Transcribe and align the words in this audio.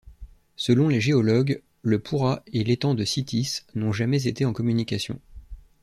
Selon 0.55 0.87
les 0.89 0.99
géologues, 0.99 1.61
Le 1.83 1.99
Pourra 1.99 2.41
et 2.47 2.63
l'étang 2.63 2.95
de 2.95 3.05
Citis 3.05 3.59
n'ont 3.75 3.91
jamais 3.91 4.25
été 4.25 4.45
en 4.45 4.51
communication. 4.51 5.19